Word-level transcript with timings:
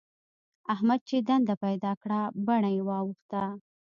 احمد 0.73 0.99
چې 1.09 1.17
دنده 1.27 1.55
پيدا 1.63 1.91
کړه؛ 2.01 2.21
بڼه 2.45 2.69
يې 2.75 2.81
واوښته. 2.87 3.43